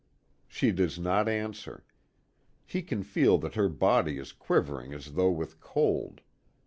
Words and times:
She 0.47 0.71
does 0.71 0.97
not 0.97 1.29
answer. 1.29 1.85
He 2.65 2.81
can 2.81 3.03
feel 3.03 3.37
that 3.37 3.53
her 3.53 3.69
body 3.69 4.17
is 4.17 4.31
quivering 4.33 4.95
as 4.95 5.13
though 5.13 5.29
with 5.29 5.59
cold. 5.59 6.21